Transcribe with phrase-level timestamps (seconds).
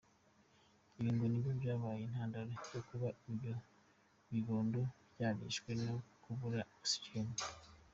[0.97, 3.53] Ibi ngo nibyo byabaye intandaro yo kuba ibyo
[4.29, 4.79] bibondo
[5.13, 5.93] byarishwwe no
[6.23, 7.35] kubura oxygene.